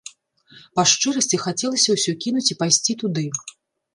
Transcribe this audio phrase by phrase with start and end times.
[0.77, 3.25] Па шчырасці, хацелася ўсё кінуць і пайсці туды.